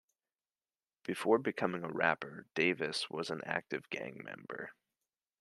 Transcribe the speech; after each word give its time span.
Before 1.03 1.37
becoming 1.37 1.83
a 1.83 1.87
rapper 1.91 2.47
Davis 2.55 3.07
was 3.07 3.29
an 3.29 3.41
active 3.45 3.87
gang 3.91 4.21
member. 4.23 4.71